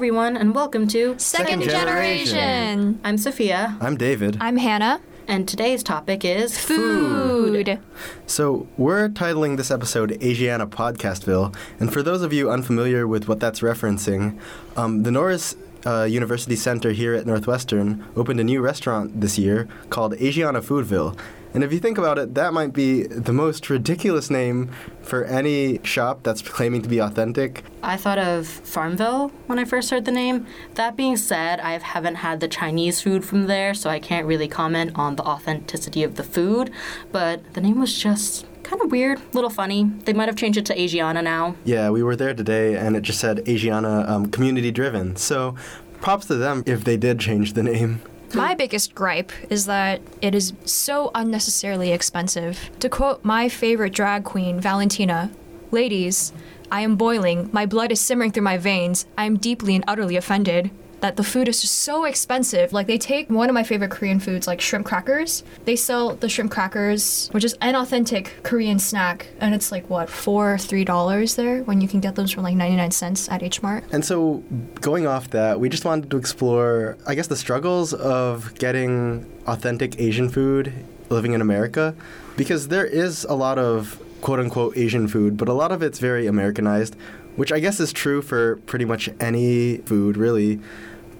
Hi, 0.00 0.02
everyone, 0.02 0.34
and 0.38 0.54
welcome 0.54 0.88
to 0.88 1.18
Second, 1.18 1.46
Second 1.46 1.62
generation. 1.68 2.34
generation. 2.34 3.00
I'm 3.04 3.18
Sophia, 3.18 3.76
I'm 3.82 3.98
David. 3.98 4.38
I'm 4.40 4.56
Hannah. 4.56 4.98
and 5.28 5.46
today's 5.46 5.82
topic 5.82 6.24
is 6.24 6.56
Food. 6.56 7.78
So, 8.26 8.66
we're 8.78 9.10
titling 9.10 9.58
this 9.58 9.70
episode 9.70 10.12
Asiana 10.22 10.66
Podcastville, 10.66 11.54
and 11.78 11.92
for 11.92 12.02
those 12.02 12.22
of 12.22 12.32
you 12.32 12.50
unfamiliar 12.50 13.06
with 13.06 13.28
what 13.28 13.40
that's 13.40 13.60
referencing, 13.60 14.40
um, 14.74 15.02
the 15.02 15.10
Norris 15.10 15.54
uh, 15.84 16.04
University 16.04 16.56
Center 16.56 16.92
here 16.92 17.12
at 17.12 17.26
Northwestern 17.26 18.02
opened 18.16 18.40
a 18.40 18.44
new 18.44 18.62
restaurant 18.62 19.20
this 19.20 19.36
year 19.36 19.68
called 19.90 20.14
Asiana 20.14 20.62
Foodville. 20.62 21.14
And 21.52 21.64
if 21.64 21.72
you 21.72 21.80
think 21.80 21.98
about 21.98 22.18
it, 22.18 22.34
that 22.34 22.52
might 22.52 22.72
be 22.72 23.02
the 23.02 23.32
most 23.32 23.68
ridiculous 23.70 24.30
name 24.30 24.70
for 25.02 25.24
any 25.24 25.80
shop 25.82 26.22
that's 26.22 26.42
claiming 26.42 26.82
to 26.82 26.88
be 26.88 26.98
authentic. 27.00 27.64
I 27.82 27.96
thought 27.96 28.18
of 28.18 28.46
Farmville 28.46 29.28
when 29.46 29.58
I 29.58 29.64
first 29.64 29.90
heard 29.90 30.04
the 30.04 30.12
name. 30.12 30.46
That 30.74 30.96
being 30.96 31.16
said, 31.16 31.58
I 31.60 31.78
haven't 31.78 32.16
had 32.16 32.40
the 32.40 32.48
Chinese 32.48 33.00
food 33.00 33.24
from 33.24 33.46
there, 33.46 33.74
so 33.74 33.90
I 33.90 33.98
can't 33.98 34.26
really 34.26 34.48
comment 34.48 34.92
on 34.94 35.16
the 35.16 35.24
authenticity 35.24 36.04
of 36.04 36.14
the 36.14 36.24
food. 36.24 36.70
But 37.10 37.54
the 37.54 37.60
name 37.60 37.80
was 37.80 37.98
just 37.98 38.46
kind 38.62 38.80
of 38.82 38.92
weird, 38.92 39.18
a 39.18 39.22
little 39.34 39.50
funny. 39.50 39.90
They 40.04 40.12
might 40.12 40.28
have 40.28 40.36
changed 40.36 40.58
it 40.58 40.66
to 40.66 40.76
Asiana 40.76 41.24
now. 41.24 41.56
Yeah, 41.64 41.90
we 41.90 42.02
were 42.02 42.14
there 42.14 42.34
today, 42.34 42.76
and 42.76 42.96
it 42.96 43.02
just 43.02 43.18
said 43.18 43.38
Asiana 43.38 44.08
um, 44.08 44.30
Community 44.30 44.70
Driven. 44.70 45.16
So, 45.16 45.56
props 46.00 46.26
to 46.26 46.36
them 46.36 46.62
if 46.66 46.84
they 46.84 46.96
did 46.96 47.18
change 47.18 47.54
the 47.54 47.62
name. 47.64 48.02
My 48.34 48.54
biggest 48.54 48.94
gripe 48.94 49.32
is 49.50 49.66
that 49.66 50.00
it 50.22 50.34
is 50.34 50.52
so 50.64 51.10
unnecessarily 51.14 51.92
expensive. 51.92 52.70
To 52.78 52.88
quote 52.88 53.24
my 53.24 53.48
favorite 53.48 53.92
drag 53.92 54.24
queen, 54.24 54.60
Valentina, 54.60 55.30
ladies, 55.72 56.32
I 56.70 56.82
am 56.82 56.94
boiling, 56.96 57.50
my 57.52 57.66
blood 57.66 57.90
is 57.90 58.00
simmering 58.00 58.30
through 58.30 58.44
my 58.44 58.56
veins, 58.56 59.06
I 59.18 59.24
am 59.24 59.36
deeply 59.36 59.74
and 59.74 59.84
utterly 59.88 60.16
offended 60.16 60.70
that 61.00 61.16
the 61.16 61.24
food 61.24 61.48
is 61.48 61.60
just 61.60 61.78
so 61.80 62.04
expensive. 62.04 62.72
Like 62.72 62.86
they 62.86 62.98
take 62.98 63.30
one 63.30 63.48
of 63.48 63.54
my 63.54 63.62
favorite 63.62 63.90
Korean 63.90 64.20
foods, 64.20 64.46
like 64.46 64.60
shrimp 64.60 64.86
crackers. 64.86 65.42
They 65.64 65.76
sell 65.76 66.14
the 66.14 66.28
shrimp 66.28 66.50
crackers, 66.50 67.28
which 67.32 67.44
is 67.44 67.56
an 67.60 67.74
authentic 67.74 68.34
Korean 68.42 68.78
snack, 68.78 69.28
and 69.40 69.54
it's 69.54 69.72
like 69.72 69.88
what 69.88 70.08
four, 70.10 70.58
three 70.58 70.84
dollars 70.84 71.36
there 71.36 71.62
when 71.62 71.80
you 71.80 71.88
can 71.88 72.00
get 72.00 72.14
those 72.16 72.32
for 72.32 72.42
like 72.42 72.54
ninety 72.54 72.76
nine 72.76 72.90
cents 72.90 73.28
at 73.28 73.42
H 73.42 73.62
Mart. 73.62 73.84
And 73.92 74.04
so, 74.04 74.42
going 74.80 75.06
off 75.06 75.30
that, 75.30 75.58
we 75.58 75.68
just 75.68 75.84
wanted 75.84 76.10
to 76.10 76.16
explore, 76.16 76.98
I 77.06 77.14
guess, 77.14 77.28
the 77.28 77.36
struggles 77.36 77.94
of 77.94 78.54
getting 78.58 79.30
authentic 79.46 79.98
Asian 80.00 80.28
food 80.28 80.72
living 81.08 81.32
in 81.32 81.40
America, 81.40 81.94
because 82.36 82.68
there 82.68 82.84
is 82.84 83.24
a 83.24 83.34
lot 83.34 83.58
of 83.58 84.00
quote 84.20 84.38
unquote 84.38 84.76
Asian 84.76 85.08
food, 85.08 85.36
but 85.36 85.48
a 85.48 85.52
lot 85.54 85.72
of 85.72 85.82
it's 85.82 85.98
very 85.98 86.26
Americanized, 86.26 86.94
which 87.36 87.50
I 87.50 87.58
guess 87.58 87.80
is 87.80 87.92
true 87.92 88.20
for 88.20 88.56
pretty 88.66 88.84
much 88.84 89.08
any 89.18 89.78
food, 89.78 90.16
really. 90.16 90.60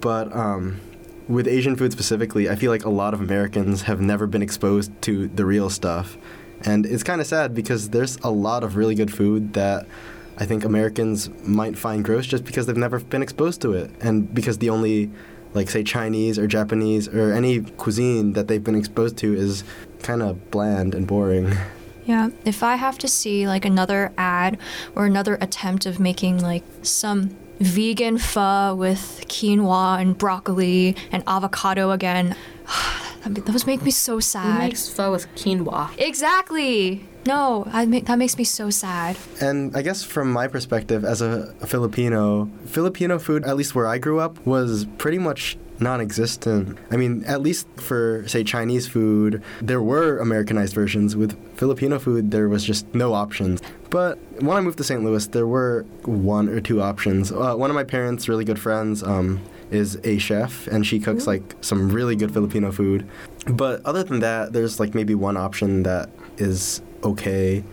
But 0.01 0.35
um, 0.35 0.81
with 1.27 1.47
Asian 1.47 1.75
food 1.75 1.91
specifically, 1.91 2.49
I 2.49 2.55
feel 2.55 2.71
like 2.71 2.83
a 2.85 2.89
lot 2.89 3.13
of 3.13 3.21
Americans 3.21 3.83
have 3.83 4.01
never 4.01 4.27
been 4.27 4.41
exposed 4.41 4.91
to 5.03 5.27
the 5.27 5.45
real 5.45 5.69
stuff. 5.69 6.17
And 6.65 6.85
it's 6.85 7.03
kind 7.03 7.21
of 7.21 7.27
sad 7.27 7.55
because 7.55 7.89
there's 7.89 8.17
a 8.17 8.29
lot 8.29 8.63
of 8.63 8.75
really 8.75 8.95
good 8.95 9.11
food 9.13 9.53
that 9.53 9.87
I 10.37 10.45
think 10.45 10.63
Americans 10.63 11.29
might 11.43 11.77
find 11.77 12.03
gross 12.03 12.25
just 12.25 12.43
because 12.43 12.65
they've 12.65 12.77
never 12.77 12.99
been 12.99 13.21
exposed 13.21 13.61
to 13.61 13.73
it. 13.73 13.91
And 14.01 14.33
because 14.33 14.57
the 14.57 14.69
only, 14.69 15.11
like, 15.53 15.69
say, 15.69 15.83
Chinese 15.83 16.37
or 16.37 16.47
Japanese 16.47 17.07
or 17.07 17.31
any 17.33 17.61
cuisine 17.61 18.33
that 18.33 18.47
they've 18.47 18.63
been 18.63 18.75
exposed 18.75 19.17
to 19.17 19.33
is 19.33 19.63
kind 20.01 20.21
of 20.21 20.51
bland 20.51 20.95
and 20.95 21.07
boring. 21.07 21.55
Yeah, 22.05 22.29
if 22.45 22.63
I 22.63 22.75
have 22.75 22.97
to 22.99 23.07
see 23.07 23.47
like 23.47 23.63
another 23.63 24.11
ad 24.17 24.57
or 24.95 25.05
another 25.05 25.37
attempt 25.39 25.85
of 25.85 25.99
making 25.99 26.41
like 26.41 26.63
some 26.81 27.37
vegan 27.61 28.17
pho 28.17 28.75
with 28.75 29.23
quinoa 29.27 30.01
and 30.01 30.17
broccoli 30.17 30.95
and 31.11 31.23
avocado 31.27 31.91
again, 31.91 32.35
those 33.25 33.65
make 33.67 33.81
me 33.83 33.91
so 33.91 34.19
sad. 34.19 34.53
Who 34.53 34.59
makes 34.67 34.89
pho 34.89 35.11
with 35.11 35.27
quinoa? 35.35 35.89
exactly. 35.97 37.07
No, 37.25 37.67
I 37.71 37.85
make, 37.85 38.05
that 38.05 38.17
makes 38.17 38.37
me 38.37 38.43
so 38.43 38.69
sad. 38.69 39.17
And 39.39 39.75
I 39.75 39.81
guess 39.81 40.03
from 40.03 40.31
my 40.31 40.47
perspective 40.47 41.05
as 41.05 41.21
a, 41.21 41.53
a 41.61 41.67
Filipino, 41.67 42.49
Filipino 42.65 43.19
food, 43.19 43.45
at 43.45 43.55
least 43.55 43.75
where 43.75 43.87
I 43.87 43.97
grew 43.97 44.19
up, 44.19 44.43
was 44.45 44.85
pretty 44.97 45.19
much 45.19 45.57
non-existent. 45.79 46.77
I 46.91 46.97
mean, 46.97 47.23
at 47.25 47.41
least 47.41 47.67
for 47.75 48.27
say 48.27 48.43
Chinese 48.43 48.87
food, 48.87 49.43
there 49.61 49.81
were 49.81 50.19
Americanized 50.19 50.73
versions. 50.73 51.15
With 51.15 51.37
Filipino 51.57 51.99
food, 51.99 52.31
there 52.31 52.47
was 52.49 52.63
just 52.63 52.93
no 52.93 53.13
options. 53.13 53.61
But 53.89 54.19
when 54.41 54.55
I 54.57 54.61
moved 54.61 54.77
to 54.77 54.83
St. 54.83 55.03
Louis, 55.03 55.25
there 55.27 55.47
were 55.47 55.85
one 56.03 56.49
or 56.49 56.61
two 56.61 56.81
options. 56.81 57.31
Uh, 57.31 57.55
one 57.55 57.69
of 57.69 57.75
my 57.75 57.83
parents' 57.83 58.29
really 58.29 58.45
good 58.45 58.59
friends 58.59 59.03
um, 59.03 59.41
is 59.69 59.99
a 60.03 60.17
chef, 60.17 60.67
and 60.67 60.85
she 60.85 60.99
cooks 60.99 61.27
like 61.27 61.55
some 61.61 61.89
really 61.91 62.15
good 62.15 62.31
Filipino 62.31 62.71
food. 62.71 63.07
But 63.47 63.83
other 63.85 64.03
than 64.03 64.19
that, 64.19 64.53
there's 64.53 64.79
like 64.79 64.95
maybe 64.95 65.15
one 65.15 65.35
option 65.35 65.83
that 65.83 66.09
is 66.37 66.81
okay. 67.03 67.63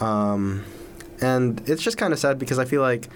Um, 0.00 0.64
and 1.20 1.66
it's 1.68 1.82
just 1.82 1.96
kind 1.96 2.12
of 2.12 2.18
sad 2.18 2.38
because 2.38 2.58
I 2.58 2.64
feel 2.64 2.82
like 2.82 3.08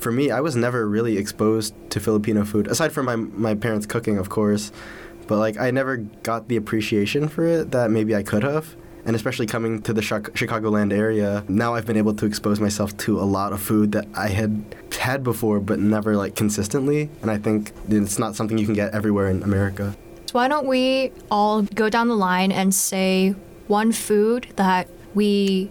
for 0.00 0.10
me, 0.10 0.30
I 0.30 0.40
was 0.40 0.56
never 0.56 0.88
really 0.88 1.16
exposed 1.16 1.74
to 1.90 2.00
Filipino 2.00 2.44
food, 2.44 2.66
aside 2.66 2.92
from 2.92 3.06
my, 3.06 3.16
my 3.16 3.54
parents 3.54 3.86
cooking, 3.86 4.18
of 4.18 4.28
course. 4.28 4.72
But 5.28 5.38
like, 5.38 5.58
I 5.58 5.70
never 5.70 5.98
got 5.98 6.48
the 6.48 6.56
appreciation 6.56 7.28
for 7.28 7.46
it 7.46 7.70
that 7.70 7.90
maybe 7.90 8.14
I 8.14 8.22
could 8.22 8.42
have. 8.42 8.74
And 9.04 9.16
especially 9.16 9.46
coming 9.46 9.82
to 9.82 9.92
the 9.92 10.02
Chi- 10.02 10.20
Chicagoland 10.20 10.92
area, 10.92 11.44
now 11.48 11.74
I've 11.74 11.86
been 11.86 11.96
able 11.96 12.14
to 12.14 12.26
expose 12.26 12.60
myself 12.60 12.96
to 12.98 13.20
a 13.20 13.22
lot 13.22 13.52
of 13.52 13.60
food 13.60 13.92
that 13.92 14.06
I 14.14 14.28
had 14.28 14.76
had 14.98 15.24
before, 15.24 15.58
but 15.60 15.78
never 15.78 16.16
like 16.16 16.36
consistently. 16.36 17.10
And 17.20 17.30
I 17.30 17.38
think 17.38 17.72
it's 17.88 18.18
not 18.18 18.36
something 18.36 18.58
you 18.58 18.66
can 18.66 18.74
get 18.74 18.94
everywhere 18.94 19.28
in 19.28 19.42
America. 19.42 19.96
So 20.26 20.34
why 20.34 20.48
don't 20.48 20.66
we 20.66 21.12
all 21.30 21.62
go 21.62 21.88
down 21.88 22.08
the 22.08 22.16
line 22.16 22.52
and 22.52 22.74
say 22.74 23.34
one 23.66 23.92
food 23.92 24.48
that 24.56 24.88
we 25.14 25.70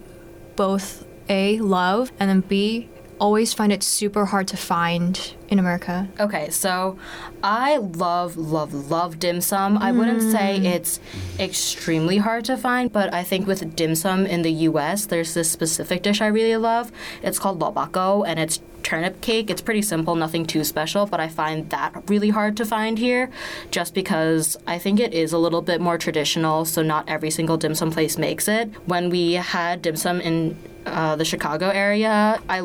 both 0.56 1.06
A 1.30 1.60
love 1.60 2.12
and 2.20 2.30
then 2.30 2.42
B 2.42 2.90
always 3.20 3.54
find 3.54 3.72
it 3.72 3.84
super 3.84 4.26
hard 4.26 4.48
to 4.50 4.58
find 4.58 5.36
in 5.52 5.60
America. 5.60 6.08
Okay, 6.18 6.50
so 6.50 6.98
I 7.44 7.76
love, 7.76 8.38
love, 8.38 8.74
love 8.74 9.20
dim 9.20 9.42
sum. 9.42 9.78
I 9.78 9.92
wouldn't 9.92 10.22
say 10.32 10.58
it's 10.58 11.02
extremely 11.38 12.18
hard 12.18 12.46
to 12.46 12.56
find, 12.56 12.92
but 12.92 13.14
I 13.14 13.24
think 13.24 13.46
with 13.46 13.76
dim 13.76 13.94
sum 13.96 14.26
in 14.26 14.44
the 14.44 14.52
US, 14.70 15.06
there's 15.06 15.34
this 15.34 15.52
specific 15.52 16.04
dish 16.04 16.22
I 16.22 16.28
really 16.28 16.56
love. 16.56 16.90
It's 17.22 17.38
called 17.38 17.60
lobako, 17.60 18.26
and 18.26 18.40
it's 18.40 18.62
turnip 18.82 19.20
cake. 19.20 19.50
It's 19.50 19.62
pretty 19.62 19.82
simple, 19.82 20.16
nothing 20.16 20.46
too 20.46 20.64
special, 20.64 21.06
but 21.06 21.20
I 21.20 21.28
find 21.28 21.70
that 21.70 22.02
really 22.10 22.30
hard 22.30 22.56
to 22.58 22.66
find 22.66 22.98
here 22.98 23.30
just 23.72 23.94
because 23.94 24.58
I 24.66 24.80
think 24.80 25.02
it 25.02 25.14
is 25.14 25.34
a 25.34 25.38
little 25.38 25.62
bit 25.62 25.82
more 25.82 25.98
traditional, 25.98 26.64
so 26.64 26.82
not 26.82 27.10
every 27.10 27.30
single 27.30 27.58
dim 27.58 27.76
sum 27.76 27.92
place 27.92 28.18
makes 28.18 28.48
it. 28.48 28.70
When 28.86 29.10
we 29.10 29.34
had 29.34 29.82
dim 29.82 29.98
sum 29.98 30.22
in 30.22 30.58
uh, 30.86 31.18
the 31.18 31.26
Chicago 31.26 31.68
area, 31.68 32.42
I 32.48 32.62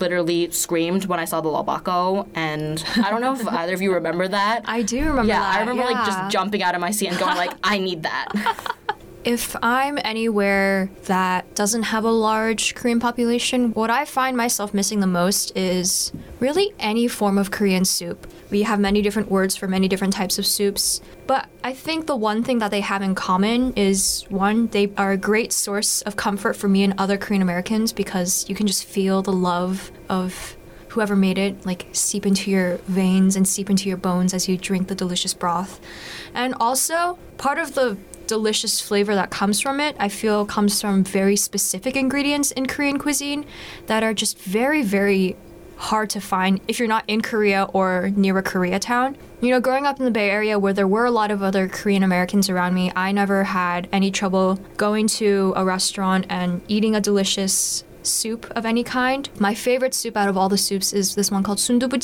literally 0.00 0.50
screamed 0.50 1.06
when 1.06 1.18
I 1.18 1.24
saw 1.24 1.40
the 1.40 1.48
lobako, 1.48 2.28
and 2.34 2.82
I 2.96 3.10
don't 3.10 3.20
know 3.20 3.34
if 3.34 3.46
either 3.60 3.74
of 3.74 3.82
you 3.82 3.94
remember 3.94 4.28
that. 4.28 4.62
I 4.64 4.82
do 4.82 5.00
remember 5.00 5.24
yeah, 5.24 5.40
that. 5.40 5.56
I 5.56 5.60
remember 5.60 5.84
like 5.84 6.06
just 6.06 6.30
jumping 6.30 6.62
out 6.62 6.74
of 6.74 6.80
my 6.80 6.90
seat 6.90 7.08
and 7.08 7.18
going 7.18 7.36
like, 7.36 7.52
I 7.62 7.78
need 7.78 8.02
that. 8.02 8.74
If 9.24 9.56
I'm 9.62 9.98
anywhere 10.04 10.90
that 11.06 11.54
doesn't 11.54 11.84
have 11.84 12.04
a 12.04 12.10
large 12.10 12.74
Korean 12.74 13.00
population, 13.00 13.72
what 13.72 13.88
I 13.88 14.04
find 14.04 14.36
myself 14.36 14.74
missing 14.74 15.00
the 15.00 15.06
most 15.06 15.56
is 15.56 16.12
really 16.40 16.74
any 16.78 17.08
form 17.08 17.38
of 17.38 17.50
Korean 17.50 17.86
soup. 17.86 18.30
We 18.50 18.64
have 18.64 18.78
many 18.78 19.00
different 19.00 19.30
words 19.30 19.56
for 19.56 19.66
many 19.66 19.88
different 19.88 20.12
types 20.12 20.38
of 20.38 20.44
soups, 20.44 21.00
but 21.26 21.48
I 21.64 21.72
think 21.72 22.06
the 22.06 22.16
one 22.16 22.44
thing 22.44 22.58
that 22.58 22.70
they 22.70 22.82
have 22.82 23.00
in 23.00 23.14
common 23.14 23.72
is 23.76 24.26
one, 24.28 24.66
they 24.66 24.92
are 24.98 25.12
a 25.12 25.16
great 25.16 25.54
source 25.54 26.02
of 26.02 26.16
comfort 26.16 26.54
for 26.54 26.68
me 26.68 26.84
and 26.84 26.92
other 26.98 27.16
Korean 27.16 27.40
Americans 27.40 27.94
because 27.94 28.46
you 28.50 28.54
can 28.54 28.66
just 28.66 28.84
feel 28.84 29.22
the 29.22 29.32
love 29.32 29.90
of 30.10 30.54
whoever 30.88 31.16
made 31.16 31.38
it 31.38 31.64
like 31.66 31.86
seep 31.92 32.26
into 32.26 32.50
your 32.50 32.76
veins 32.86 33.36
and 33.36 33.48
seep 33.48 33.70
into 33.70 33.88
your 33.88 33.98
bones 33.98 34.34
as 34.34 34.48
you 34.48 34.58
drink 34.58 34.88
the 34.88 34.94
delicious 34.94 35.32
broth. 35.32 35.80
And 36.34 36.54
also, 36.60 37.18
part 37.36 37.58
of 37.58 37.74
the 37.74 37.96
delicious 38.26 38.80
flavor 38.80 39.14
that 39.14 39.30
comes 39.30 39.60
from 39.60 39.80
it, 39.80 39.96
I 39.98 40.08
feel 40.08 40.46
comes 40.46 40.80
from 40.80 41.04
very 41.04 41.36
specific 41.36 41.96
ingredients 41.96 42.50
in 42.52 42.66
Korean 42.66 42.98
cuisine 42.98 43.46
that 43.86 44.02
are 44.02 44.14
just 44.14 44.38
very, 44.38 44.82
very 44.82 45.36
hard 45.76 46.08
to 46.10 46.20
find 46.20 46.60
if 46.68 46.78
you're 46.78 46.88
not 46.88 47.04
in 47.08 47.20
Korea 47.20 47.64
or 47.72 48.10
near 48.16 48.38
a 48.38 48.42
Koreatown. 48.42 49.16
You 49.40 49.50
know, 49.50 49.60
growing 49.60 49.86
up 49.86 49.98
in 49.98 50.04
the 50.04 50.10
Bay 50.10 50.30
Area 50.30 50.58
where 50.58 50.72
there 50.72 50.88
were 50.88 51.04
a 51.04 51.10
lot 51.10 51.30
of 51.30 51.42
other 51.42 51.68
Korean 51.68 52.02
Americans 52.02 52.48
around 52.48 52.74
me, 52.74 52.92
I 52.96 53.12
never 53.12 53.44
had 53.44 53.88
any 53.92 54.10
trouble 54.10 54.56
going 54.76 55.08
to 55.08 55.52
a 55.56 55.64
restaurant 55.64 56.26
and 56.28 56.62
eating 56.68 56.94
a 56.94 57.00
delicious 57.00 57.84
soup 58.06 58.50
of 58.56 58.66
any 58.66 58.84
kind. 58.84 59.28
My 59.38 59.54
favorite 59.54 59.94
soup 59.94 60.16
out 60.16 60.28
of 60.28 60.36
all 60.36 60.48
the 60.48 60.58
soups 60.58 60.92
is 60.92 61.14
this 61.14 61.30
one 61.30 61.42
called 61.42 61.58
sundubu 61.58 61.94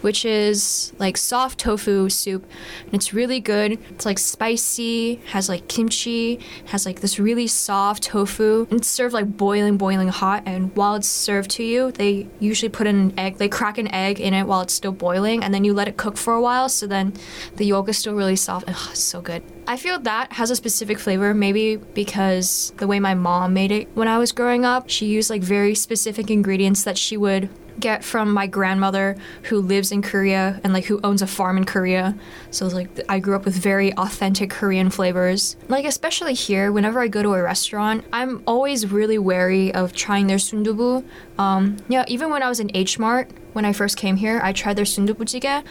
which 0.00 0.24
is 0.24 0.92
like 0.98 1.16
soft 1.16 1.60
tofu 1.60 2.08
soup, 2.08 2.44
and 2.84 2.94
it's 2.94 3.12
really 3.12 3.40
good. 3.40 3.78
It's 3.90 4.06
like 4.06 4.18
spicy, 4.18 5.16
has 5.26 5.48
like 5.48 5.68
kimchi, 5.68 6.40
has 6.66 6.86
like 6.86 7.00
this 7.00 7.18
really 7.18 7.46
soft 7.46 8.04
tofu. 8.04 8.66
And 8.70 8.80
it's 8.80 8.88
served 8.88 9.14
like 9.14 9.36
boiling, 9.36 9.76
boiling 9.76 10.08
hot, 10.08 10.42
and 10.46 10.74
while 10.76 10.94
it's 10.94 11.08
served 11.08 11.50
to 11.52 11.64
you, 11.64 11.92
they 11.92 12.26
usually 12.40 12.68
put 12.68 12.86
in 12.86 12.96
an 12.96 13.18
egg. 13.18 13.38
They 13.38 13.48
crack 13.48 13.78
an 13.78 13.88
egg 13.88 14.20
in 14.20 14.34
it 14.34 14.46
while 14.46 14.60
it's 14.60 14.74
still 14.74 14.92
boiling, 14.92 15.42
and 15.42 15.52
then 15.52 15.64
you 15.64 15.72
let 15.72 15.88
it 15.88 15.96
cook 15.96 16.16
for 16.16 16.34
a 16.34 16.40
while, 16.40 16.68
so 16.68 16.86
then 16.86 17.14
the 17.56 17.64
yolk 17.64 17.88
is 17.88 17.98
still 17.98 18.14
really 18.14 18.36
soft. 18.36 18.68
Ugh, 18.68 18.88
it's 18.90 19.00
so 19.00 19.20
good. 19.20 19.42
I 19.68 19.76
feel 19.76 19.98
that 20.00 20.32
has 20.34 20.50
a 20.50 20.56
specific 20.56 20.98
flavor, 20.98 21.34
maybe 21.34 21.76
because 21.76 22.72
the 22.76 22.86
way 22.86 23.00
my 23.00 23.14
mom 23.14 23.52
made 23.52 23.72
it 23.72 23.88
when 23.94 24.06
I 24.06 24.18
was 24.18 24.30
growing 24.30 24.64
up, 24.64 24.88
she 24.88 25.06
used 25.06 25.28
like 25.28 25.42
very 25.42 25.74
specific 25.74 26.30
ingredients 26.30 26.84
that 26.84 26.96
she 26.96 27.16
would 27.16 27.48
get 27.80 28.04
from 28.04 28.32
my 28.32 28.46
grandmother 28.46 29.16
who 29.44 29.60
lives 29.60 29.92
in 29.92 30.02
Korea 30.02 30.60
and 30.64 30.72
like 30.72 30.84
who 30.84 31.00
owns 31.04 31.22
a 31.22 31.26
farm 31.26 31.56
in 31.56 31.64
Korea. 31.64 32.16
So 32.50 32.66
like 32.66 32.88
I 33.08 33.18
grew 33.18 33.36
up 33.36 33.44
with 33.44 33.56
very 33.56 33.92
authentic 33.94 34.50
Korean 34.50 34.90
flavors. 34.90 35.56
Like 35.68 35.84
especially 35.84 36.34
here, 36.34 36.72
whenever 36.72 37.00
I 37.00 37.08
go 37.08 37.22
to 37.22 37.34
a 37.34 37.42
restaurant, 37.42 38.04
I'm 38.12 38.42
always 38.46 38.90
really 38.90 39.18
wary 39.18 39.72
of 39.74 39.92
trying 39.92 40.26
their 40.26 40.38
sundubu. 40.38 41.04
Um, 41.38 41.76
yeah, 41.88 42.04
even 42.08 42.30
when 42.30 42.42
I 42.42 42.48
was 42.48 42.60
in 42.60 42.70
H 42.74 42.98
Mart 42.98 43.30
when 43.52 43.64
I 43.64 43.72
first 43.72 43.96
came 43.96 44.16
here, 44.16 44.38
I 44.42 44.52
tried 44.52 44.76
their 44.76 44.84
sundubu 44.84 45.24
jjigae, 45.24 45.64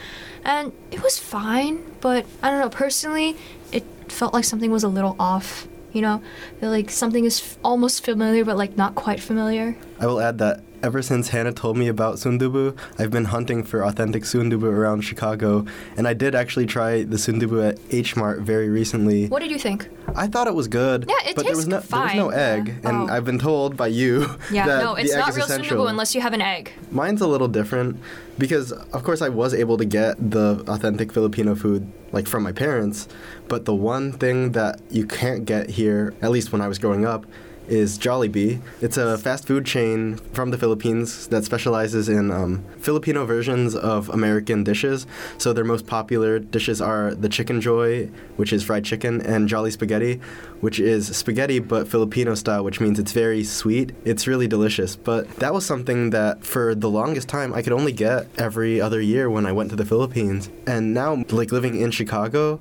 and 0.44 0.72
it 0.90 1.02
was 1.04 1.20
fine. 1.20 1.84
But 2.00 2.26
I 2.42 2.50
don't 2.50 2.60
know 2.60 2.68
personally, 2.68 3.36
it 3.70 3.84
felt 4.08 4.34
like 4.34 4.44
something 4.44 4.72
was 4.72 4.82
a 4.82 4.88
little 4.88 5.14
off. 5.20 5.68
You 5.92 6.02
know, 6.02 6.22
like 6.60 6.90
something 6.90 7.24
is 7.24 7.40
f- 7.40 7.58
almost 7.64 8.04
familiar 8.04 8.44
but 8.44 8.58
like 8.58 8.76
not 8.76 8.94
quite 8.96 9.20
familiar. 9.20 9.76
I 9.98 10.06
will 10.06 10.20
add 10.20 10.38
that 10.38 10.60
ever 10.82 11.02
since 11.02 11.28
Hannah 11.28 11.52
told 11.52 11.76
me 11.76 11.88
about 11.88 12.16
sundubu, 12.16 12.76
I've 12.98 13.10
been 13.10 13.26
hunting 13.26 13.62
for 13.64 13.84
authentic 13.84 14.22
sundubu 14.24 14.64
around 14.64 15.02
Chicago, 15.02 15.64
and 15.96 16.06
I 16.06 16.14
did 16.14 16.34
actually 16.34 16.66
try 16.66 17.02
the 17.02 17.16
sundubu 17.16 17.66
at 17.68 17.78
H 17.90 18.16
Mart 18.16 18.40
very 18.40 18.68
recently. 18.68 19.26
What 19.28 19.40
did 19.40 19.50
you 19.50 19.58
think? 19.58 19.88
I 20.14 20.26
thought 20.28 20.46
it 20.46 20.54
was 20.54 20.68
good, 20.68 21.06
Yeah, 21.08 21.30
it 21.30 21.36
but 21.36 21.44
there 21.46 21.56
was 21.56 21.66
no 21.66 21.80
there 21.80 22.00
was 22.00 22.14
no 22.14 22.28
egg, 22.30 22.68
yeah. 22.82 22.88
and 22.90 23.10
Oh. 23.10 23.12
I've 23.12 23.24
been 23.24 23.38
told 23.38 23.76
by 23.76 23.88
you 23.88 24.26
Yeah, 24.52 24.66
that 24.66 24.82
no, 24.84 24.94
the 24.94 25.02
it's 25.02 25.12
egg 25.12 25.18
not 25.20 25.28
is 25.30 25.36
real 25.36 25.44
essential. 25.46 25.76
sundubu 25.84 25.90
unless 25.90 26.14
you 26.14 26.20
have 26.20 26.32
an 26.32 26.40
egg. 26.40 26.72
Mine's 26.90 27.20
a 27.20 27.26
little 27.26 27.48
different 27.48 27.98
because, 28.38 28.70
of 28.72 29.02
course, 29.02 29.22
I 29.22 29.28
was 29.28 29.52
able 29.54 29.76
to 29.78 29.84
get 29.84 30.14
the 30.30 30.62
authentic 30.68 31.12
Filipino 31.12 31.54
food 31.54 31.90
like 32.12 32.26
from 32.28 32.42
my 32.42 32.52
parents, 32.52 33.08
but 33.48 33.64
the 33.64 33.74
one 33.74 34.12
thing 34.12 34.52
that 34.52 34.80
you 34.90 35.06
can't 35.06 35.44
get 35.44 35.70
here, 35.70 36.14
at 36.22 36.30
least 36.30 36.52
when 36.52 36.60
I 36.60 36.68
was 36.68 36.78
growing 36.78 37.04
up, 37.04 37.26
is 37.68 37.98
Jollibee. 37.98 38.60
It's 38.80 38.96
a 38.96 39.18
fast 39.18 39.46
food 39.46 39.66
chain 39.66 40.16
from 40.32 40.50
the 40.50 40.58
Philippines 40.58 41.26
that 41.28 41.44
specializes 41.44 42.08
in 42.08 42.30
um, 42.30 42.64
Filipino 42.78 43.24
versions 43.24 43.74
of 43.74 44.08
American 44.08 44.64
dishes. 44.64 45.06
So 45.38 45.52
their 45.52 45.64
most 45.64 45.86
popular 45.86 46.38
dishes 46.38 46.80
are 46.80 47.14
the 47.14 47.28
Chickenjoy, 47.28 48.10
which 48.36 48.52
is 48.52 48.62
fried 48.62 48.84
chicken, 48.84 49.20
and 49.20 49.48
Jolly 49.48 49.70
Spaghetti, 49.70 50.20
which 50.60 50.78
is 50.80 51.14
spaghetti 51.16 51.58
but 51.58 51.88
Filipino 51.88 52.34
style, 52.34 52.64
which 52.64 52.80
means 52.80 52.98
it's 52.98 53.12
very 53.12 53.44
sweet. 53.44 53.92
It's 54.04 54.26
really 54.26 54.48
delicious. 54.48 54.96
But 54.96 55.28
that 55.36 55.52
was 55.52 55.66
something 55.66 56.10
that 56.10 56.44
for 56.44 56.74
the 56.74 56.90
longest 56.90 57.28
time 57.28 57.52
I 57.52 57.62
could 57.62 57.72
only 57.72 57.92
get 57.92 58.28
every 58.38 58.80
other 58.80 59.00
year 59.00 59.28
when 59.30 59.46
I 59.46 59.52
went 59.52 59.70
to 59.70 59.76
the 59.76 59.84
Philippines. 59.84 60.50
And 60.66 60.94
now, 60.94 61.24
like 61.30 61.52
living 61.52 61.80
in 61.80 61.90
Chicago, 61.90 62.60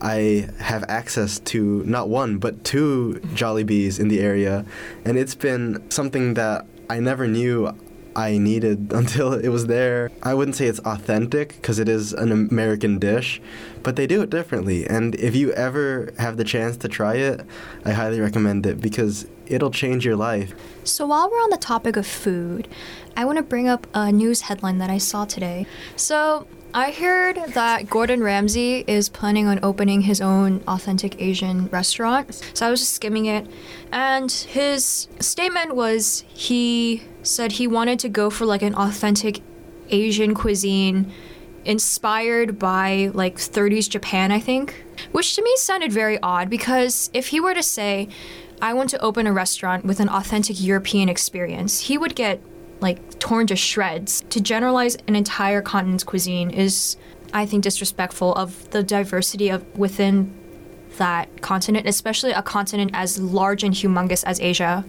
I 0.00 0.48
have 0.58 0.84
access 0.88 1.38
to 1.40 1.82
not 1.84 2.08
one 2.08 2.38
but 2.38 2.64
two 2.64 3.20
Jollibees 3.34 3.98
in 4.00 4.08
the 4.08 4.20
area, 4.20 4.64
and 5.04 5.18
it's 5.18 5.34
been 5.34 5.88
something 5.90 6.34
that 6.34 6.66
I 6.88 7.00
never 7.00 7.26
knew 7.28 7.74
I 8.16 8.38
needed 8.38 8.92
until 8.94 9.32
it 9.32 9.48
was 9.48 9.66
there. 9.66 10.10
I 10.22 10.34
wouldn't 10.34 10.56
say 10.56 10.66
it's 10.66 10.80
authentic 10.80 11.54
because 11.54 11.78
it 11.78 11.88
is 11.88 12.12
an 12.12 12.32
American 12.32 12.98
dish, 12.98 13.40
but 13.82 13.96
they 13.96 14.06
do 14.06 14.22
it 14.22 14.30
differently. 14.30 14.86
And 14.86 15.14
if 15.16 15.36
you 15.36 15.52
ever 15.52 16.12
have 16.18 16.36
the 16.36 16.44
chance 16.44 16.76
to 16.78 16.88
try 16.88 17.14
it, 17.14 17.44
I 17.84 17.92
highly 17.92 18.20
recommend 18.20 18.66
it 18.66 18.80
because 18.80 19.26
it'll 19.46 19.70
change 19.70 20.04
your 20.04 20.16
life. 20.16 20.54
So 20.84 21.06
while 21.06 21.30
we're 21.30 21.42
on 21.42 21.50
the 21.50 21.56
topic 21.56 21.96
of 21.96 22.06
food, 22.06 22.68
I 23.16 23.24
want 23.24 23.38
to 23.38 23.42
bring 23.42 23.68
up 23.68 23.86
a 23.94 24.12
news 24.12 24.42
headline 24.42 24.78
that 24.78 24.90
I 24.90 24.98
saw 24.98 25.24
today. 25.24 25.66
So 25.96 26.46
I 26.72 26.92
heard 26.92 27.36
that 27.54 27.90
Gordon 27.90 28.22
Ramsay 28.22 28.84
is 28.86 29.08
planning 29.08 29.48
on 29.48 29.58
opening 29.60 30.02
his 30.02 30.20
own 30.20 30.62
authentic 30.68 31.20
Asian 31.20 31.66
restaurant. 31.66 32.32
So 32.54 32.64
I 32.66 32.70
was 32.70 32.78
just 32.78 32.94
skimming 32.94 33.26
it, 33.26 33.48
and 33.90 34.30
his 34.30 35.08
statement 35.18 35.74
was 35.74 36.24
he 36.28 37.02
said 37.24 37.52
he 37.52 37.66
wanted 37.66 37.98
to 38.00 38.08
go 38.08 38.30
for 38.30 38.46
like 38.46 38.62
an 38.62 38.76
authentic 38.76 39.42
Asian 39.88 40.32
cuisine 40.32 41.12
inspired 41.64 42.56
by 42.58 43.10
like 43.14 43.36
30s 43.36 43.88
Japan, 43.88 44.30
I 44.30 44.38
think. 44.38 44.84
Which 45.10 45.34
to 45.34 45.42
me 45.42 45.52
sounded 45.56 45.92
very 45.92 46.20
odd 46.22 46.48
because 46.48 47.10
if 47.12 47.28
he 47.28 47.40
were 47.40 47.54
to 47.54 47.64
say, 47.64 48.08
I 48.62 48.74
want 48.74 48.90
to 48.90 49.00
open 49.00 49.26
a 49.26 49.32
restaurant 49.32 49.84
with 49.84 49.98
an 49.98 50.08
authentic 50.08 50.62
European 50.62 51.08
experience, 51.08 51.80
he 51.80 51.98
would 51.98 52.14
get 52.14 52.40
like 52.80 53.18
torn 53.18 53.46
to 53.48 53.56
shreds. 53.56 54.24
To 54.30 54.40
generalize 54.40 54.96
an 55.06 55.16
entire 55.16 55.62
continent's 55.62 56.04
cuisine 56.04 56.50
is, 56.50 56.96
I 57.32 57.46
think, 57.46 57.64
disrespectful 57.64 58.34
of 58.34 58.70
the 58.70 58.82
diversity 58.82 59.48
of 59.48 59.64
within 59.76 60.34
that 60.96 61.40
continent, 61.40 61.86
especially 61.86 62.32
a 62.32 62.42
continent 62.42 62.90
as 62.94 63.18
large 63.18 63.64
and 63.64 63.74
humongous 63.74 64.24
as 64.24 64.40
Asia. 64.40 64.84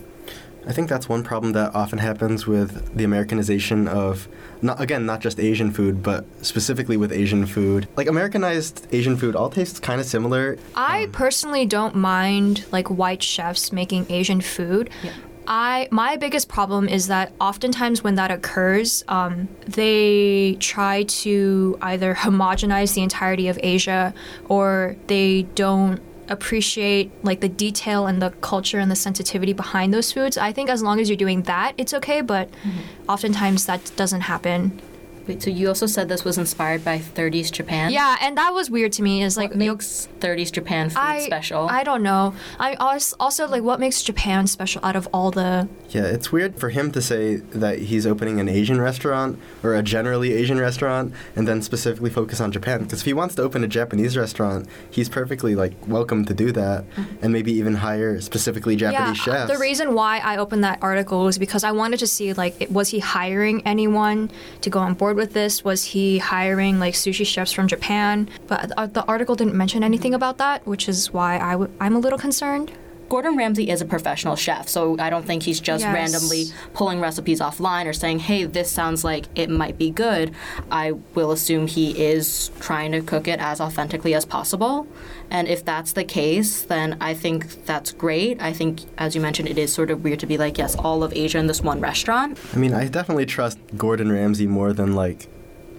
I 0.68 0.74
think 0.74 0.90
that's 0.90 1.10
one 1.10 1.24
problem 1.24 1.54
that 1.54 1.74
often 1.74 1.98
happens 1.98 2.46
with 2.46 2.96
the 2.96 3.04
Americanization 3.04 3.88
of, 3.88 4.28
not 4.62 4.80
again, 4.80 5.08
not 5.08 5.20
just 5.20 5.40
Asian 5.40 5.72
food, 5.72 6.04
but 6.04 6.24
specifically 6.46 6.98
with 6.98 7.12
Asian 7.12 7.48
food. 7.48 7.88
Like 7.96 8.08
Americanized 8.08 8.88
Asian 8.92 9.18
food 9.18 9.36
all 9.36 9.50
tastes 9.50 9.80
kind 9.80 10.00
of 10.00 10.06
similar. 10.06 10.60
I 10.76 11.06
um, 11.06 11.12
personally 11.12 11.66
don't 11.66 11.96
mind 11.96 12.66
like 12.72 12.90
white 12.90 13.24
chefs 13.24 13.72
making 13.72 14.06
Asian 14.10 14.40
food. 14.40 14.92
Yeah. 15.02 15.14
I 15.48 15.88
my 15.92 16.18
biggest 16.18 16.48
problem 16.48 16.88
is 16.88 17.08
that 17.08 17.34
oftentimes 17.40 18.04
when 18.04 18.16
that 18.16 18.32
occurs, 18.32 19.04
um, 19.08 19.48
they 19.68 20.58
try 20.60 21.04
to 21.04 21.78
either 21.82 22.16
homogenize 22.26 22.94
the 22.94 23.02
entirety 23.02 23.48
of 23.48 23.60
Asia 23.62 24.14
or 24.48 24.96
they 25.08 25.44
don't 25.56 26.02
appreciate 26.30 27.12
like 27.24 27.42
the 27.42 27.50
detail 27.50 28.08
and 28.08 28.22
the 28.22 28.30
culture 28.42 28.80
and 28.80 28.90
the 28.90 28.96
sensitivity 28.96 29.52
behind 29.54 29.94
those 29.94 30.12
foods. 30.12 30.38
I 30.38 30.54
think 30.54 30.70
as 30.70 30.82
long 30.82 31.00
as 31.00 31.10
you're 31.10 31.18
doing 31.18 31.42
that, 31.44 31.74
it's 31.78 31.94
okay, 31.94 32.22
but 32.22 32.50
oftentimes 33.10 33.66
that 33.66 33.92
doesn't 33.98 34.22
happen. 34.22 34.82
Wait, 35.32 35.42
so 35.42 35.50
you 35.50 35.70
also 35.70 35.86
said 35.86 36.10
this 36.10 36.26
was 36.26 36.38
inspired 36.38 36.84
by 36.84 37.00
30s 37.00 37.54
Japan? 37.54 37.94
Yeah, 37.94 38.18
and 38.20 38.38
that 38.38 38.54
was 38.54 38.70
weird 38.70 38.92
to 38.94 39.02
me. 39.02 39.24
Is 39.24 39.38
like 39.38 39.52
What 39.52 39.58
makes 39.58 40.10
30s 40.20 40.52
Japan 40.52 40.90
food 40.90 41.00
I 41.00 41.20
special? 41.26 41.70
I 41.70 41.84
don't 41.84 42.04
know. 42.04 42.36
I 42.60 42.74
als- 42.74 43.14
also 43.18 43.48
like 43.48 43.64
what 43.64 43.80
makes 43.80 44.04
Japan 44.04 44.46
special 44.48 44.84
out 44.84 44.98
of 44.98 45.08
all 45.14 45.32
the 45.32 45.70
Yeah, 45.90 46.04
it's 46.04 46.34
weird 46.34 46.60
for 46.60 46.68
him 46.70 46.92
to 46.92 47.02
say 47.02 47.38
that 47.38 47.80
he's 47.80 48.06
opening 48.06 48.42
an 48.42 48.50
Asian 48.50 48.82
restaurant 48.82 49.40
or 49.64 49.74
a 49.74 49.82
generally 49.82 50.34
Asian 50.34 50.60
restaurant 50.60 51.14
and 51.34 51.48
then 51.48 51.62
specifically 51.62 52.10
focus 52.10 52.42
on 52.42 52.52
Japan. 52.52 52.84
Because 52.84 53.00
if 53.00 53.06
he 53.06 53.14
wants 53.14 53.36
to 53.36 53.42
open 53.42 53.64
a 53.64 53.70
Japanese 53.70 54.18
restaurant, 54.18 54.68
he's 54.90 55.08
perfectly 55.08 55.56
like 55.56 55.72
welcome 55.88 56.26
to 56.26 56.34
do 56.34 56.52
that 56.52 56.84
mm-hmm. 56.90 57.24
and 57.24 57.32
maybe 57.32 57.54
even 57.54 57.76
hire 57.76 58.20
specifically 58.20 58.76
Japanese 58.76 59.26
uh, 59.26 59.32
yeah. 59.32 59.46
chefs. 59.46 59.52
The 59.54 59.60
reason 59.60 59.94
why 59.94 60.20
I 60.20 60.36
opened 60.36 60.66
that 60.66 60.80
article 60.82 61.24
was 61.24 61.38
because 61.38 61.64
I 61.64 61.72
wanted 61.72 62.00
to 62.02 62.08
see 62.08 62.34
like 62.34 62.68
was 62.70 62.90
he 62.90 63.00
hiring 63.00 63.66
anyone 63.66 64.30
to 64.60 64.70
go 64.70 64.80
on 64.80 64.94
board 64.94 65.16
with 65.16 65.21
this? 65.26 65.64
Was 65.64 65.84
he 65.86 66.18
hiring 66.18 66.80
like 66.80 66.94
sushi 66.94 67.26
chefs 67.26 67.52
from 67.52 67.68
Japan? 67.68 68.30
But 68.48 68.94
the 68.94 69.06
article 69.06 69.36
didn't 69.36 69.56
mention 69.56 69.84
anything 69.84 70.14
about 70.14 70.38
that, 70.40 70.66
which 70.68 70.90
is 70.90 71.14
why 71.14 71.38
I 71.40 71.52
w- 71.52 71.72
I'm 71.80 71.96
a 71.96 72.00
little 72.00 72.20
concerned. 72.20 72.72
Gordon 73.12 73.36
Ramsay 73.36 73.70
is 73.70 73.82
a 73.82 73.86
professional 73.86 74.38
chef, 74.38 74.70
so 74.70 74.96
I 74.98 75.10
don't 75.10 75.26
think 75.26 75.44
he's 75.44 75.60
just 75.60 75.84
Yes. 75.84 75.94
randomly 75.94 76.46
pulling 76.74 77.02
recipes 77.02 77.42
offline 77.42 77.86
or 77.86 77.92
saying, 77.92 78.20
hey, 78.20 78.46
this 78.46 78.72
sounds 78.72 79.04
like 79.04 79.26
it 79.36 79.50
might 79.50 79.78
be 79.78 79.90
good. 79.90 80.32
I 80.72 80.94
will 81.14 81.34
assume 81.34 81.68
he 81.68 81.92
is 82.02 82.52
trying 82.62 82.94
to 82.94 83.02
cook 83.02 83.28
it 83.28 83.42
as 83.42 83.60
authentically 83.60 84.14
as 84.14 84.24
possible. 84.24 84.88
And 85.30 85.50
if 85.50 85.66
that's 85.66 85.92
the 85.92 86.06
case, 86.06 86.62
then 86.62 86.96
I 87.02 87.14
think 87.14 87.66
that's 87.66 87.92
great. 87.92 88.42
I 88.42 88.54
think, 88.54 88.80
as 88.98 89.14
you 89.14 89.20
mentioned, 89.20 89.50
it 89.50 89.58
is 89.58 89.74
sort 89.74 89.92
of 89.92 90.06
weird 90.06 90.22
to 90.22 90.26
be 90.26 90.38
like, 90.38 90.58
yes, 90.58 90.78
all 90.78 91.04
of 91.04 91.12
Asia 91.14 91.38
in 91.38 91.48
this 91.48 91.60
one 91.60 91.82
restaurant. 91.82 92.40
I 92.54 92.58
mean, 92.60 92.74
I 92.74 92.88
definitely 92.88 93.26
trust 93.26 93.60
Gordon 93.76 94.10
Ramsay 94.10 94.48
more 94.48 94.72
than 94.72 94.96
like 94.96 95.28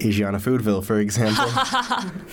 Asiana 0.03 0.41
Foodville, 0.41 0.85
for 0.85 0.99
example. 1.01 1.47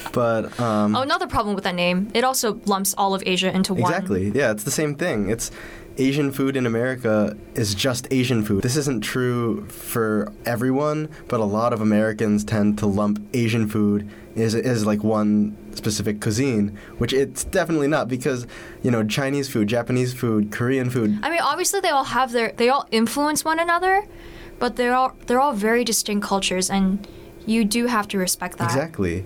but 0.13 0.59
um, 0.59 0.95
Oh, 0.95 1.01
another 1.01 1.27
problem 1.27 1.55
with 1.55 1.63
that 1.63 1.75
name. 1.75 2.09
It 2.13 2.23
also 2.23 2.59
lumps 2.65 2.93
all 2.97 3.13
of 3.13 3.23
Asia 3.25 3.53
into 3.53 3.73
one. 3.73 3.91
Exactly. 3.91 4.29
Yeah, 4.29 4.51
it's 4.51 4.63
the 4.63 4.71
same 4.71 4.95
thing. 4.95 5.29
It's 5.29 5.51
Asian 5.97 6.31
food 6.31 6.55
in 6.55 6.65
America 6.65 7.35
is 7.55 7.75
just 7.75 8.07
Asian 8.11 8.43
food. 8.43 8.63
This 8.63 8.77
isn't 8.77 9.01
true 9.01 9.65
for 9.67 10.31
everyone, 10.45 11.09
but 11.27 11.39
a 11.41 11.45
lot 11.45 11.73
of 11.73 11.81
Americans 11.81 12.43
tend 12.43 12.77
to 12.79 12.85
lump 12.85 13.21
Asian 13.33 13.67
food 13.67 14.09
is 14.35 14.55
is 14.55 14.85
like 14.85 15.03
one 15.03 15.57
specific 15.75 16.21
cuisine, 16.21 16.77
which 16.99 17.11
it's 17.11 17.43
definitely 17.43 17.87
not 17.87 18.07
because, 18.07 18.47
you 18.81 18.91
know, 18.91 19.03
Chinese 19.03 19.49
food, 19.49 19.67
Japanese 19.67 20.13
food, 20.13 20.51
Korean 20.51 20.89
food. 20.89 21.19
I 21.21 21.29
mean, 21.29 21.41
obviously 21.41 21.81
they 21.81 21.89
all 21.89 22.05
have 22.05 22.31
their 22.31 22.53
they 22.55 22.69
all 22.69 22.87
influence 22.91 23.43
one 23.43 23.59
another, 23.59 24.05
but 24.57 24.77
they're 24.77 24.95
all 24.95 25.15
they're 25.25 25.41
all 25.41 25.53
very 25.53 25.83
distinct 25.83 26.25
cultures, 26.25 26.69
and 26.69 27.05
you 27.49 27.65
do 27.65 27.87
have 27.87 28.07
to 28.09 28.17
respect 28.17 28.57
that. 28.57 28.65
Exactly. 28.65 29.25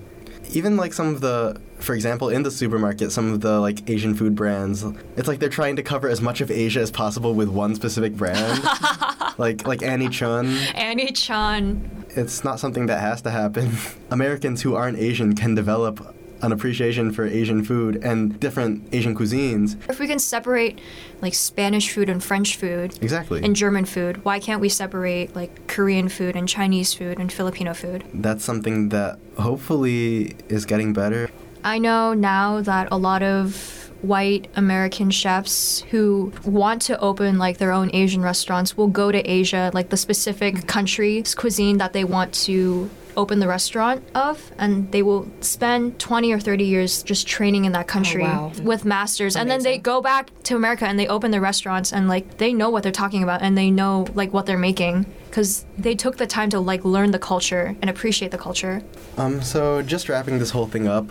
Even 0.51 0.77
like 0.77 0.93
some 0.93 1.07
of 1.07 1.21
the, 1.21 1.59
for 1.79 1.93
example, 1.95 2.29
in 2.29 2.43
the 2.43 2.51
supermarket, 2.51 3.11
some 3.11 3.33
of 3.33 3.41
the 3.41 3.59
like 3.59 3.89
Asian 3.89 4.13
food 4.15 4.35
brands, 4.35 4.83
it's 5.17 5.27
like 5.27 5.39
they're 5.39 5.49
trying 5.49 5.75
to 5.75 5.83
cover 5.83 6.07
as 6.07 6.21
much 6.21 6.41
of 6.41 6.51
Asia 6.51 6.79
as 6.79 6.91
possible 6.91 7.33
with 7.33 7.49
one 7.49 7.75
specific 7.75 8.13
brand, 8.13 8.63
like 9.37 9.65
like 9.67 9.81
Annie 9.83 10.09
Chun. 10.09 10.47
Annie 10.75 11.11
Chun. 11.11 12.05
It's 12.09 12.43
not 12.43 12.59
something 12.59 12.85
that 12.87 12.99
has 12.99 13.21
to 13.23 13.31
happen. 13.31 13.71
Americans 14.11 14.61
who 14.61 14.75
aren't 14.75 14.99
Asian 14.99 15.35
can 15.35 15.55
develop 15.55 16.15
an 16.43 16.51
appreciation 16.51 17.11
for 17.11 17.25
Asian 17.25 17.63
food 17.63 17.95
and 18.03 18.39
different 18.39 18.87
Asian 18.93 19.15
cuisines. 19.15 19.77
If 19.89 19.99
we 19.99 20.07
can 20.07 20.19
separate 20.19 20.79
like 21.21 21.33
Spanish 21.33 21.89
food 21.91 22.09
and 22.09 22.21
French 22.23 22.57
food 22.57 22.99
Exactly. 23.01 23.41
and 23.43 23.55
German 23.55 23.85
food, 23.85 24.23
why 24.25 24.39
can't 24.39 24.59
we 24.61 24.69
separate 24.69 25.35
like 25.35 25.67
Korean 25.67 26.09
food 26.09 26.35
and 26.35 26.47
Chinese 26.47 26.93
food 26.93 27.17
and 27.17 27.31
Filipino 27.31 27.73
food? 27.73 28.03
That's 28.13 28.43
something 28.43 28.89
that 28.89 29.17
hopefully 29.39 30.35
is 30.49 30.65
getting 30.65 30.93
better. 30.93 31.29
I 31.63 31.79
know 31.79 32.13
now 32.13 32.59
that 32.61 32.89
a 32.91 32.97
lot 32.97 33.23
of 33.23 33.79
white 34.01 34.49
American 34.57 35.09
chefs 35.09 35.79
who 35.91 36.33
want 36.43 36.81
to 36.81 36.99
open 36.99 37.37
like 37.37 37.57
their 37.57 37.71
own 37.71 37.89
Asian 37.93 38.21
restaurants 38.21 38.75
will 38.75 38.89
go 38.89 39.13
to 39.13 39.19
Asia, 39.19 39.71
like 39.73 39.87
the 39.89 39.95
specific 39.95 40.67
country's 40.67 41.33
cuisine 41.33 41.77
that 41.77 41.93
they 41.93 42.03
want 42.03 42.33
to 42.33 42.89
open 43.17 43.39
the 43.39 43.47
restaurant 43.47 44.03
of 44.15 44.51
and 44.57 44.91
they 44.91 45.01
will 45.01 45.27
spend 45.41 45.99
20 45.99 46.31
or 46.31 46.39
30 46.39 46.63
years 46.63 47.03
just 47.03 47.27
training 47.27 47.65
in 47.65 47.71
that 47.73 47.87
country 47.87 48.23
wow. 48.23 48.51
with 48.63 48.85
masters. 48.85 49.35
And 49.35 49.49
then 49.49 49.63
they 49.63 49.77
go 49.77 50.01
back 50.01 50.31
to 50.43 50.55
America 50.55 50.85
and 50.85 50.99
they 50.99 51.07
open 51.07 51.31
their 51.31 51.41
restaurants 51.41 51.93
and 51.93 52.07
like 52.07 52.37
they 52.37 52.53
know 52.53 52.69
what 52.69 52.83
they're 52.83 52.91
talking 52.91 53.23
about 53.23 53.41
and 53.41 53.57
they 53.57 53.71
know 53.71 54.05
like 54.13 54.33
what 54.33 54.45
they're 54.45 54.57
making 54.57 55.05
because 55.29 55.65
they 55.77 55.95
took 55.95 56.17
the 56.17 56.27
time 56.27 56.49
to 56.51 56.59
like 56.59 56.85
learn 56.85 57.11
the 57.11 57.19
culture 57.19 57.75
and 57.81 57.89
appreciate 57.89 58.31
the 58.31 58.37
culture. 58.37 58.83
Um, 59.17 59.41
so 59.41 59.81
just 59.81 60.09
wrapping 60.09 60.39
this 60.39 60.51
whole 60.51 60.67
thing 60.67 60.87
up, 60.87 61.09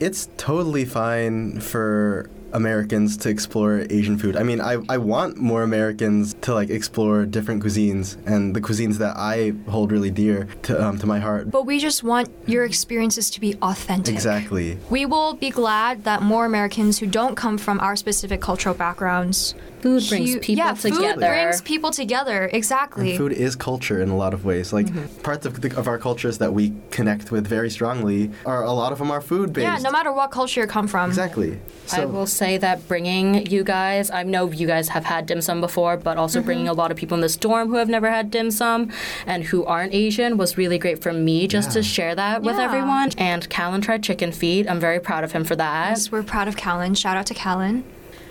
it's 0.00 0.28
totally 0.36 0.84
fine 0.84 1.60
for 1.60 2.30
Americans 2.52 3.16
to 3.18 3.28
explore 3.28 3.86
Asian 3.90 4.18
food. 4.18 4.36
I 4.36 4.42
mean, 4.42 4.60
I, 4.60 4.78
I 4.88 4.98
want 4.98 5.36
more 5.36 5.62
Americans 5.62 6.34
to 6.42 6.54
like 6.54 6.70
explore 6.70 7.24
different 7.26 7.62
cuisines 7.62 8.16
and 8.26 8.54
the 8.54 8.60
cuisines 8.60 8.98
that 8.98 9.16
I 9.16 9.52
hold 9.68 9.92
really 9.92 10.10
dear 10.10 10.48
to 10.62 10.84
um, 10.84 10.98
to 10.98 11.06
my 11.06 11.18
heart. 11.18 11.50
But 11.50 11.66
we 11.66 11.78
just 11.78 12.02
want 12.02 12.28
your 12.46 12.64
experiences 12.64 13.30
to 13.30 13.40
be 13.40 13.56
authentic. 13.62 14.14
Exactly. 14.14 14.78
We 14.90 15.06
will 15.06 15.34
be 15.34 15.50
glad 15.50 16.04
that 16.04 16.22
more 16.22 16.46
Americans 16.46 16.98
who 16.98 17.06
don't 17.06 17.34
come 17.34 17.58
from 17.58 17.80
our 17.80 17.96
specific 17.96 18.40
cultural 18.40 18.74
backgrounds. 18.74 19.54
Food 19.86 20.08
brings 20.08 20.34
hu- 20.34 20.40
people 20.40 20.64
yeah, 20.64 20.72
together. 20.74 21.12
food 21.12 21.20
brings 21.20 21.60
people 21.62 21.90
together. 21.90 22.50
Exactly. 22.52 23.10
And 23.10 23.18
food 23.18 23.32
is 23.32 23.54
culture 23.56 24.02
in 24.02 24.08
a 24.10 24.16
lot 24.16 24.34
of 24.34 24.44
ways. 24.44 24.72
Like 24.72 24.88
parts 25.22 25.46
of, 25.46 25.60
the, 25.60 25.76
of 25.78 25.86
our 25.88 25.98
cultures 25.98 26.38
that 26.38 26.52
we 26.52 26.72
connect 26.90 27.30
with 27.30 27.46
very 27.46 27.70
strongly 27.70 28.30
are 28.44 28.62
a 28.64 28.72
lot 28.72 28.90
of 28.92 28.98
them 28.98 29.10
are 29.10 29.20
food 29.20 29.52
based. 29.52 29.64
yeah, 29.64 29.78
no 29.78 29.90
matter 29.90 30.12
what 30.12 30.30
culture 30.30 30.60
you 30.62 30.66
come 30.66 30.88
from. 30.88 31.08
Exactly. 31.10 31.58
I 31.92 32.04
will 32.04 32.26
say 32.26 32.58
that 32.58 32.88
bringing 32.88 33.46
you 33.46 33.62
guys, 33.62 34.10
I 34.10 34.24
know 34.24 34.50
you 34.50 34.66
guys 34.66 34.88
have 34.88 35.04
had 35.04 35.26
dim 35.26 35.40
sum 35.40 35.60
before, 35.60 35.96
but 35.96 36.16
also 36.18 36.38
Mm-hmm. 36.40 36.46
bringing 36.46 36.68
a 36.68 36.72
lot 36.72 36.90
of 36.90 36.96
people 36.96 37.14
in 37.14 37.20
this 37.20 37.36
dorm 37.36 37.68
who 37.68 37.76
have 37.76 37.88
never 37.88 38.10
had 38.10 38.30
dim 38.30 38.50
sum 38.50 38.90
and 39.26 39.44
who 39.44 39.64
aren't 39.64 39.94
Asian 39.94 40.36
was 40.36 40.58
really 40.58 40.78
great 40.78 41.00
for 41.02 41.12
me 41.12 41.46
just 41.46 41.70
to 41.72 41.82
share 41.82 42.14
that 42.16 42.42
with 42.42 42.56
Yeah. 42.56 42.64
everyone. 42.64 43.10
And 43.16 43.48
Callan 43.48 43.80
tried 43.80 44.02
chicken 44.02 44.32
feet. 44.32 44.68
I'm 44.68 44.80
very 44.80 44.98
proud 45.00 45.22
of 45.22 45.32
him 45.32 45.44
for 45.44 45.54
that. 45.56 45.90
Yes, 45.90 46.10
we're 46.10 46.22
proud 46.24 46.48
of 46.48 46.56
Callan. 46.56 46.94
Shout 46.94 47.16
out 47.16 47.26
to 47.26 47.34
Callan. 47.34 47.84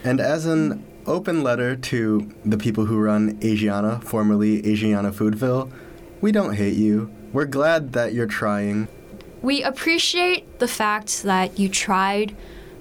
And 0.04 0.20
as 0.20 0.46
an 0.46 0.84
open 1.08 1.44
letter 1.44 1.76
to 1.76 2.30
the 2.44 2.58
people 2.58 2.86
who 2.86 3.00
run 3.00 3.36
Asiana, 3.40 4.04
formerly 4.04 4.62
Asiana 4.62 5.14
Foodville, 5.14 5.72
we 6.22 6.32
don't 6.32 6.56
hate 6.56 6.76
you. 6.76 7.12
We're 7.34 7.46
glad 7.46 7.94
that 7.94 8.14
you're 8.14 8.28
trying. 8.28 8.88
We 9.42 9.62
appreciate 9.62 10.60
the 10.60 10.68
fact 10.68 11.24
that 11.24 11.60
you 11.60 11.70
tried 11.70 12.36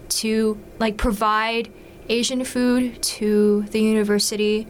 to 0.09 0.59
like 0.79 0.97
provide 0.97 1.73
Asian 2.09 2.45
food 2.45 3.03
to 3.03 3.63
the 3.71 3.81
university, 3.81 4.67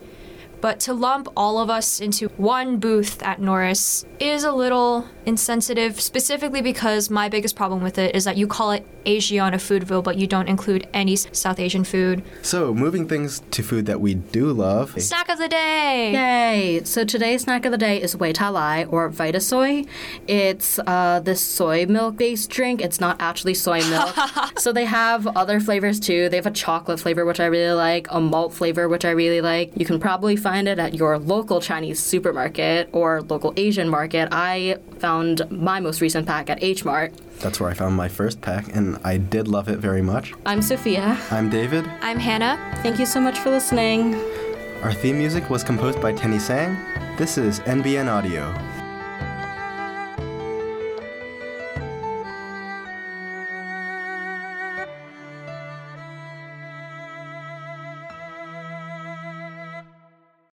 but 0.60 0.80
to 0.80 0.94
lump 0.94 1.28
all 1.36 1.58
of 1.58 1.68
us 1.68 2.00
into 2.00 2.28
one 2.36 2.78
booth 2.78 3.22
at 3.22 3.40
Norris 3.40 4.04
is 4.18 4.44
a 4.44 4.52
little 4.52 5.08
insensitive, 5.26 6.00
specifically 6.00 6.62
because 6.62 7.10
my 7.10 7.28
biggest 7.28 7.56
problem 7.56 7.82
with 7.82 7.98
it 7.98 8.14
is 8.14 8.24
that 8.24 8.36
you 8.36 8.46
call 8.46 8.70
it 8.70 8.86
Asiana 9.04 9.54
Foodville, 9.54 10.02
but 10.02 10.16
you 10.16 10.26
don't 10.26 10.48
include 10.48 10.86
any 10.92 11.16
South 11.16 11.58
Asian 11.60 11.84
food. 11.84 12.22
So, 12.42 12.74
moving 12.74 13.08
things 13.08 13.42
to 13.52 13.62
food 13.62 13.86
that 13.86 14.00
we 14.00 14.14
do 14.14 14.52
love. 14.52 15.00
Snack 15.00 15.28
of 15.28 15.38
the 15.38 15.48
day! 15.48 16.12
Yay! 16.12 16.84
So 16.84 17.04
today's 17.04 17.42
snack 17.42 17.64
of 17.64 17.72
the 17.72 17.78
day 17.78 18.00
is 18.00 18.16
Wei 18.16 18.32
Ta 18.32 18.48
Lai 18.50 18.84
or 18.84 19.10
Vitasoy. 19.10 19.86
It's 20.26 20.78
uh, 20.86 21.20
this 21.20 21.40
soy 21.40 21.86
milk 21.86 22.16
based 22.16 22.50
drink. 22.50 22.80
It's 22.80 23.00
not 23.00 23.16
actually 23.20 23.54
soy 23.54 23.80
milk. 23.90 24.14
so 24.58 24.72
they 24.72 24.84
have 24.84 25.26
other 25.28 25.60
flavors 25.60 26.00
too. 26.00 26.28
They 26.28 26.36
have 26.36 26.46
a 26.46 26.50
chocolate 26.50 27.00
flavor, 27.00 27.24
which 27.24 27.40
I 27.40 27.46
really 27.46 27.74
like, 27.74 28.06
a 28.10 28.20
malt 28.20 28.54
flavor, 28.54 28.88
which 28.88 29.04
I 29.04 29.10
really 29.10 29.40
like. 29.40 29.72
You 29.76 29.84
can 29.86 30.00
probably 30.00 30.36
find 30.36 30.68
it 30.68 30.78
at 30.78 30.94
your 30.94 31.18
local 31.18 31.60
Chinese 31.60 32.00
supermarket 32.00 32.88
or 32.92 33.22
local 33.22 33.52
Asian 33.56 33.88
market. 33.88 34.28
I 34.32 34.78
found 34.98 35.50
my 35.50 35.80
most 35.80 36.00
recent 36.00 36.26
pack 36.26 36.48
at 36.50 36.62
H 36.62 36.84
Mart. 36.84 37.12
That's 37.40 37.60
where 37.60 37.68
I 37.68 37.74
found 37.74 37.96
my 37.96 38.08
first 38.08 38.40
pack, 38.40 38.74
and 38.74 38.93
I 39.04 39.16
did 39.16 39.48
love 39.48 39.68
it 39.68 39.78
very 39.78 40.02
much. 40.02 40.34
I'm 40.46 40.62
Sophia. 40.62 41.18
I'm 41.30 41.50
David. 41.50 41.86
I'm 42.00 42.18
Hannah. 42.18 42.58
Thank 42.82 42.98
you 42.98 43.06
so 43.06 43.20
much 43.20 43.38
for 43.38 43.50
listening. 43.50 44.14
Our 44.82 44.92
theme 44.92 45.18
music 45.18 45.48
was 45.50 45.64
composed 45.64 46.00
by 46.00 46.12
Tenny 46.12 46.38
Sang. 46.38 46.76
This 47.16 47.38
is 47.38 47.60
NBN 47.60 48.08
Audio. 48.08 48.52